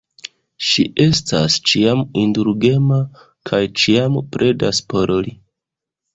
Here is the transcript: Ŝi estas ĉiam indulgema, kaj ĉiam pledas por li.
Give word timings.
Ŝi 0.67 0.85
estas 1.03 1.57
ĉiam 1.71 2.01
indulgema, 2.21 2.99
kaj 3.51 3.61
ĉiam 3.83 4.19
pledas 4.33 4.83
por 4.91 5.17
li. 5.23 5.37